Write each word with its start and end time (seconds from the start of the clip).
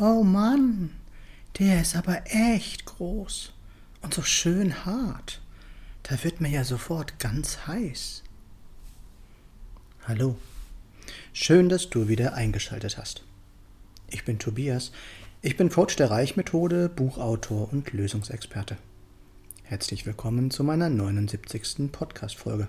Oh 0.00 0.22
Mann, 0.22 0.90
der 1.58 1.80
ist 1.80 1.96
aber 1.96 2.22
echt 2.26 2.84
groß 2.84 3.52
und 4.00 4.14
so 4.14 4.22
schön 4.22 4.86
hart. 4.86 5.40
Da 6.04 6.22
wird 6.22 6.40
mir 6.40 6.50
ja 6.50 6.62
sofort 6.62 7.18
ganz 7.18 7.66
heiß. 7.66 8.22
Hallo, 10.06 10.36
schön, 11.32 11.68
dass 11.68 11.90
du 11.90 12.06
wieder 12.06 12.34
eingeschaltet 12.34 12.96
hast. 12.96 13.24
Ich 14.08 14.24
bin 14.24 14.38
Tobias, 14.38 14.92
ich 15.42 15.56
bin 15.56 15.68
Coach 15.68 15.96
der 15.96 16.12
Reichmethode, 16.12 16.88
Buchautor 16.88 17.72
und 17.72 17.92
Lösungsexperte. 17.92 18.76
Herzlich 19.64 20.06
willkommen 20.06 20.52
zu 20.52 20.62
meiner 20.62 20.90
79. 20.90 21.90
Podcast-Folge. 21.90 22.68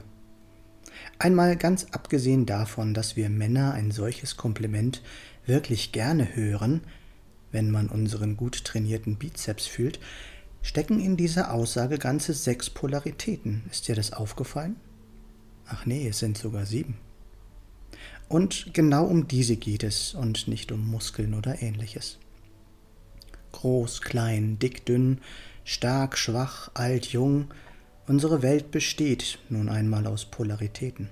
Einmal 1.20 1.57
ganz 1.57 1.85
abgesehen 1.91 2.48
davon, 2.48 2.95
dass 2.95 3.16
wir 3.16 3.30
Männer 3.30 3.73
ein 3.73 3.91
solches 3.91 4.35
Kompliment 4.35 5.03
wirklich 5.45 5.91
gerne 5.91 6.35
hören, 6.35 6.81
wenn 7.52 7.71
man 7.71 7.88
unseren 7.88 8.38
gut 8.38 8.63
trainierten 8.66 9.16
Bizeps 9.16 9.66
fühlt, 9.66 9.99
stecken 10.62 10.99
in 10.99 11.17
dieser 11.17 11.53
Aussage 11.53 11.98
ganze 11.98 12.34
sechs 12.34 12.70
Polaritäten. 12.70 13.63
Ist 13.71 13.88
dir 13.88 13.95
das 13.95 14.13
aufgefallen? 14.13 14.76
Ach 15.67 15.85
nee, 15.85 16.07
es 16.07 16.20
sind 16.20 16.38
sogar 16.38 16.66
sieben. 16.66 16.98
Und 18.27 18.73
genau 18.73 19.05
um 19.05 19.27
diese 19.27 19.55
geht 19.55 19.84
es 19.84 20.13
und 20.13 20.48
nicht 20.48 20.71
um 20.71 20.88
Muskeln 20.90 21.34
oder 21.34 21.62
ähnliches. 21.62 22.20
Groß, 23.52 24.02
klein, 24.02 24.59
dick, 24.59 24.85
dünn, 24.85 25.20
stark, 25.63 26.18
schwach, 26.18 26.70
alt, 26.76 27.07
jung, 27.07 27.52
unsere 28.07 28.41
Welt 28.43 28.70
besteht 28.71 29.40
nun 29.49 29.70
einmal 29.70 30.05
aus 30.05 30.26
Polaritäten. 30.26 31.10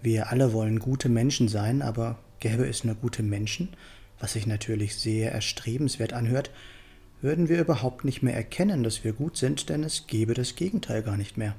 Wir 0.00 0.30
alle 0.30 0.52
wollen 0.52 0.78
gute 0.78 1.08
Menschen 1.08 1.48
sein, 1.48 1.82
aber 1.82 2.18
gäbe 2.38 2.66
es 2.66 2.84
nur 2.84 2.94
gute 2.94 3.24
Menschen, 3.24 3.70
was 4.18 4.32
sich 4.32 4.46
natürlich 4.46 4.96
sehr 4.96 5.32
erstrebenswert 5.32 6.12
anhört, 6.12 6.50
würden 7.20 7.48
wir 7.48 7.60
überhaupt 7.60 8.04
nicht 8.04 8.22
mehr 8.22 8.34
erkennen, 8.34 8.82
dass 8.82 9.04
wir 9.04 9.12
gut 9.12 9.36
sind, 9.36 9.68
denn 9.68 9.82
es 9.82 10.06
gäbe 10.06 10.34
das 10.34 10.54
Gegenteil 10.54 11.02
gar 11.02 11.16
nicht 11.16 11.36
mehr. 11.36 11.54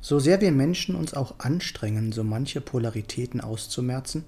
So 0.00 0.18
sehr 0.18 0.40
wir 0.40 0.52
Menschen 0.52 0.94
uns 0.94 1.14
auch 1.14 1.40
anstrengen, 1.40 2.12
so 2.12 2.24
manche 2.24 2.60
Polaritäten 2.60 3.40
auszumerzen, 3.40 4.24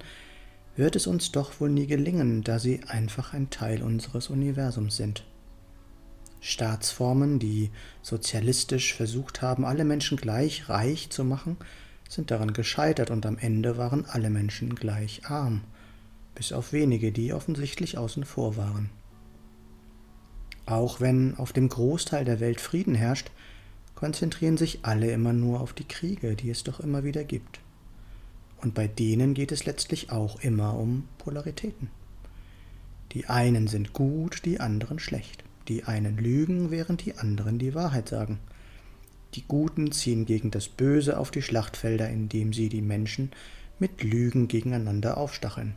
wird 0.75 0.95
es 0.95 1.07
uns 1.07 1.31
doch 1.31 1.59
wohl 1.59 1.69
nie 1.69 1.87
gelingen, 1.87 2.43
da 2.43 2.59
sie 2.59 2.81
einfach 2.87 3.33
ein 3.33 3.49
Teil 3.49 3.81
unseres 3.81 4.29
Universums 4.29 4.97
sind. 4.97 5.25
Staatsformen, 6.39 7.39
die 7.39 7.69
sozialistisch 8.01 8.95
versucht 8.95 9.41
haben, 9.41 9.63
alle 9.63 9.85
Menschen 9.85 10.17
gleich 10.17 10.69
reich 10.69 11.09
zu 11.09 11.23
machen, 11.23 11.57
sind 12.09 12.31
daran 12.31 12.53
gescheitert 12.53 13.11
und 13.11 13.25
am 13.25 13.37
Ende 13.37 13.77
waren 13.77 14.05
alle 14.05 14.29
Menschen 14.29 14.75
gleich 14.75 15.25
arm 15.27 15.61
bis 16.35 16.51
auf 16.51 16.73
wenige, 16.73 17.11
die 17.11 17.33
offensichtlich 17.33 17.97
außen 17.97 18.25
vor 18.25 18.57
waren. 18.57 18.89
Auch 20.65 21.01
wenn 21.01 21.35
auf 21.35 21.53
dem 21.53 21.69
Großteil 21.69 22.25
der 22.25 22.39
Welt 22.39 22.61
Frieden 22.61 22.95
herrscht, 22.95 23.31
konzentrieren 23.95 24.57
sich 24.57 24.79
alle 24.83 25.11
immer 25.11 25.33
nur 25.33 25.61
auf 25.61 25.73
die 25.73 25.87
Kriege, 25.87 26.35
die 26.35 26.49
es 26.49 26.63
doch 26.63 26.79
immer 26.79 27.03
wieder 27.03 27.23
gibt. 27.23 27.59
Und 28.57 28.73
bei 28.73 28.87
denen 28.87 29.33
geht 29.33 29.51
es 29.51 29.65
letztlich 29.65 30.11
auch 30.11 30.39
immer 30.41 30.77
um 30.77 31.07
Polaritäten. 31.17 31.89
Die 33.11 33.27
einen 33.27 33.67
sind 33.67 33.93
gut, 33.93 34.45
die 34.45 34.59
anderen 34.59 34.99
schlecht. 34.99 35.43
Die 35.67 35.83
einen 35.83 36.17
lügen, 36.17 36.71
während 36.71 37.05
die 37.05 37.17
anderen 37.17 37.59
die 37.59 37.75
Wahrheit 37.75 38.09
sagen. 38.09 38.39
Die 39.33 39.43
Guten 39.47 39.91
ziehen 39.91 40.25
gegen 40.25 40.51
das 40.51 40.67
Böse 40.67 41.17
auf 41.17 41.31
die 41.31 41.41
Schlachtfelder, 41.41 42.09
indem 42.09 42.53
sie 42.53 42.69
die 42.69 42.81
Menschen 42.81 43.31
mit 43.79 44.03
Lügen 44.03 44.47
gegeneinander 44.47 45.17
aufstacheln. 45.17 45.75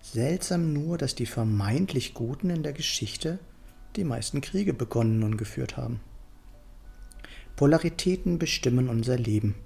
Seltsam 0.00 0.72
nur, 0.72 0.98
dass 0.98 1.14
die 1.14 1.26
vermeintlich 1.26 2.14
Guten 2.14 2.50
in 2.50 2.62
der 2.62 2.72
Geschichte 2.72 3.38
die 3.96 4.04
meisten 4.04 4.40
Kriege 4.40 4.72
begonnen 4.72 5.22
und 5.22 5.36
geführt 5.36 5.76
haben. 5.76 6.00
Polaritäten 7.56 8.38
bestimmen 8.38 8.88
unser 8.88 9.18
Leben, 9.18 9.56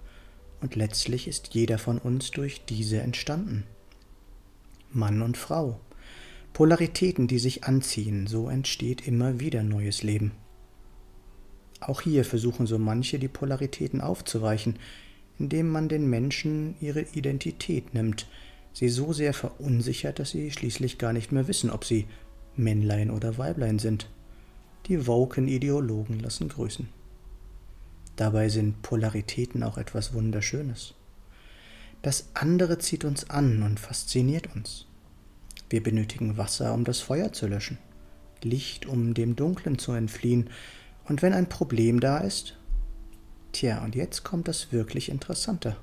und 0.60 0.76
letztlich 0.76 1.28
ist 1.28 1.54
jeder 1.54 1.76
von 1.76 1.98
uns 1.98 2.30
durch 2.30 2.64
diese 2.64 3.00
entstanden. 3.00 3.64
Mann 4.90 5.22
und 5.22 5.36
Frau. 5.36 5.80
Polaritäten, 6.52 7.26
die 7.26 7.38
sich 7.38 7.64
anziehen, 7.64 8.26
so 8.26 8.48
entsteht 8.48 9.06
immer 9.06 9.40
wieder 9.40 9.62
neues 9.62 10.02
Leben. 10.02 10.32
Auch 11.80 12.00
hier 12.00 12.24
versuchen 12.24 12.66
so 12.66 12.78
manche 12.78 13.18
die 13.18 13.28
Polaritäten 13.28 14.00
aufzuweichen, 14.00 14.78
indem 15.38 15.68
man 15.68 15.88
den 15.88 16.08
Menschen 16.08 16.76
ihre 16.80 17.00
Identität 17.00 17.94
nimmt, 17.94 18.26
sie 18.72 18.88
so 18.88 19.12
sehr 19.12 19.34
verunsichert, 19.34 20.18
dass 20.18 20.30
sie 20.30 20.50
schließlich 20.50 20.98
gar 20.98 21.12
nicht 21.12 21.32
mehr 21.32 21.48
wissen, 21.48 21.70
ob 21.70 21.84
sie 21.84 22.06
Männlein 22.56 23.10
oder 23.10 23.38
Weiblein 23.38 23.78
sind. 23.78 24.08
Die 24.86 25.06
woken 25.06 25.48
Ideologen 25.48 26.20
lassen 26.20 26.48
grüßen. 26.48 26.88
Dabei 28.16 28.48
sind 28.48 28.82
Polaritäten 28.82 29.62
auch 29.62 29.78
etwas 29.78 30.12
Wunderschönes. 30.12 30.94
Das 32.02 32.28
andere 32.34 32.78
zieht 32.78 33.04
uns 33.04 33.30
an 33.30 33.62
und 33.62 33.78
fasziniert 33.78 34.54
uns. 34.54 34.86
Wir 35.70 35.82
benötigen 35.82 36.36
Wasser, 36.36 36.74
um 36.74 36.84
das 36.84 37.00
Feuer 37.00 37.32
zu 37.32 37.46
löschen, 37.46 37.78
Licht, 38.42 38.86
um 38.86 39.14
dem 39.14 39.36
Dunklen 39.36 39.78
zu 39.78 39.92
entfliehen, 39.92 40.50
und 41.04 41.22
wenn 41.22 41.32
ein 41.32 41.48
Problem 41.48 41.98
da 41.98 42.18
ist, 42.18 42.56
tja, 43.52 43.82
und 43.82 43.94
jetzt 43.94 44.22
kommt 44.22 44.48
das 44.48 44.72
wirklich 44.72 45.08
Interessante. 45.08 45.76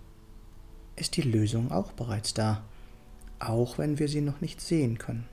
Ist 0.95 1.17
die 1.17 1.21
Lösung 1.21 1.71
auch 1.71 1.91
bereits 1.91 2.33
da? 2.33 2.63
Auch 3.39 3.77
wenn 3.77 3.99
wir 3.99 4.07
sie 4.07 4.21
noch 4.21 4.41
nicht 4.41 4.61
sehen 4.61 4.97
können. 4.97 5.27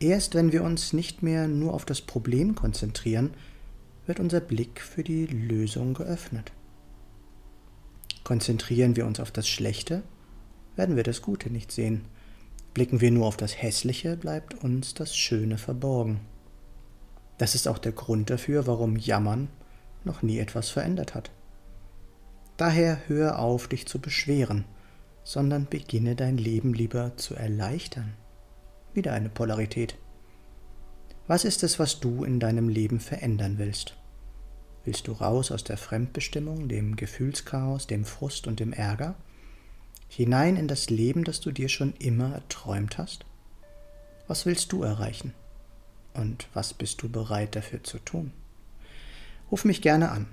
Erst 0.00 0.34
wenn 0.34 0.52
wir 0.52 0.62
uns 0.62 0.92
nicht 0.92 1.22
mehr 1.22 1.48
nur 1.48 1.74
auf 1.74 1.84
das 1.84 2.00
Problem 2.00 2.54
konzentrieren, 2.54 3.34
wird 4.06 4.20
unser 4.20 4.40
Blick 4.40 4.80
für 4.80 5.02
die 5.02 5.26
Lösung 5.26 5.94
geöffnet. 5.94 6.52
Konzentrieren 8.22 8.96
wir 8.96 9.06
uns 9.06 9.20
auf 9.20 9.30
das 9.30 9.48
Schlechte, 9.48 10.02
werden 10.76 10.96
wir 10.96 11.02
das 11.02 11.22
Gute 11.22 11.50
nicht 11.50 11.72
sehen. 11.72 12.04
Blicken 12.74 13.00
wir 13.00 13.10
nur 13.10 13.26
auf 13.26 13.36
das 13.36 13.60
Hässliche, 13.60 14.16
bleibt 14.16 14.54
uns 14.62 14.94
das 14.94 15.16
Schöne 15.16 15.58
verborgen. 15.58 16.20
Das 17.38 17.54
ist 17.54 17.66
auch 17.66 17.78
der 17.78 17.92
Grund 17.92 18.30
dafür, 18.30 18.66
warum 18.66 18.96
Jammern 18.96 19.48
noch 20.04 20.22
nie 20.22 20.38
etwas 20.38 20.70
verändert 20.70 21.14
hat. 21.14 21.30
Daher 22.56 23.00
hör 23.08 23.38
auf, 23.38 23.66
dich 23.66 23.86
zu 23.86 24.00
beschweren 24.00 24.64
sondern 25.28 25.66
beginne 25.66 26.16
dein 26.16 26.38
Leben 26.38 26.72
lieber 26.72 27.14
zu 27.18 27.34
erleichtern. 27.34 28.14
Wieder 28.94 29.12
eine 29.12 29.28
Polarität. 29.28 29.94
Was 31.26 31.44
ist 31.44 31.62
es, 31.62 31.78
was 31.78 32.00
du 32.00 32.24
in 32.24 32.40
deinem 32.40 32.70
Leben 32.70 32.98
verändern 32.98 33.58
willst? 33.58 33.94
Willst 34.86 35.06
du 35.06 35.12
raus 35.12 35.52
aus 35.52 35.64
der 35.64 35.76
Fremdbestimmung, 35.76 36.66
dem 36.70 36.96
Gefühlschaos, 36.96 37.86
dem 37.86 38.06
Frust 38.06 38.46
und 38.46 38.58
dem 38.58 38.72
Ärger? 38.72 39.16
Hinein 40.08 40.56
in 40.56 40.66
das 40.66 40.88
Leben, 40.88 41.24
das 41.24 41.40
du 41.40 41.52
dir 41.52 41.68
schon 41.68 41.92
immer 41.98 42.32
erträumt 42.32 42.96
hast? 42.96 43.26
Was 44.28 44.46
willst 44.46 44.72
du 44.72 44.82
erreichen? 44.82 45.34
Und 46.14 46.48
was 46.54 46.72
bist 46.72 47.02
du 47.02 47.10
bereit 47.10 47.54
dafür 47.54 47.84
zu 47.84 47.98
tun? 47.98 48.32
Ruf 49.50 49.66
mich 49.66 49.82
gerne 49.82 50.10
an. 50.10 50.26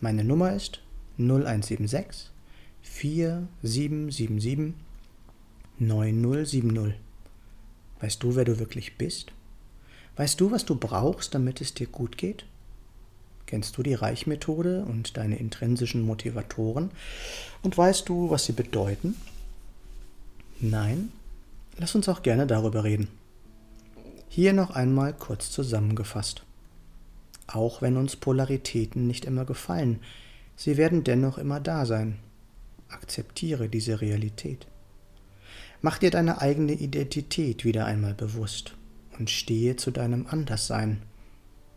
Meine 0.00 0.24
Nummer 0.24 0.54
ist 0.54 0.80
0176 1.18 2.32
4777 2.82 4.74
9070. 5.78 6.94
Weißt 8.00 8.22
du, 8.22 8.34
wer 8.34 8.44
du 8.44 8.58
wirklich 8.58 8.98
bist? 8.98 9.32
Weißt 10.16 10.40
du, 10.40 10.50
was 10.50 10.64
du 10.64 10.74
brauchst, 10.74 11.34
damit 11.34 11.60
es 11.60 11.74
dir 11.74 11.86
gut 11.86 12.18
geht? 12.18 12.44
Kennst 13.46 13.76
du 13.76 13.82
die 13.82 13.94
Reichmethode 13.94 14.84
und 14.84 15.16
deine 15.16 15.36
intrinsischen 15.36 16.02
Motivatoren? 16.02 16.90
Und 17.62 17.76
weißt 17.76 18.08
du, 18.08 18.30
was 18.30 18.44
sie 18.44 18.52
bedeuten? 18.52 19.16
Nein? 20.60 21.12
Lass 21.78 21.94
uns 21.94 22.08
auch 22.08 22.22
gerne 22.22 22.46
darüber 22.46 22.84
reden. 22.84 23.08
Hier 24.28 24.52
noch 24.52 24.70
einmal 24.70 25.12
kurz 25.12 25.50
zusammengefasst. 25.50 26.44
Auch 27.46 27.82
wenn 27.82 27.96
uns 27.96 28.16
Polaritäten 28.16 29.06
nicht 29.06 29.24
immer 29.24 29.44
gefallen, 29.44 30.00
sie 30.56 30.76
werden 30.76 31.04
dennoch 31.04 31.38
immer 31.38 31.60
da 31.60 31.86
sein 31.86 32.18
Akzeptiere 32.92 33.68
diese 33.68 34.00
Realität. 34.00 34.66
Mach 35.80 35.98
dir 35.98 36.10
deine 36.10 36.40
eigene 36.40 36.72
Identität 36.72 37.64
wieder 37.64 37.86
einmal 37.86 38.14
bewusst 38.14 38.76
und 39.18 39.30
stehe 39.30 39.76
zu 39.76 39.90
deinem 39.90 40.26
Anderssein, 40.28 41.02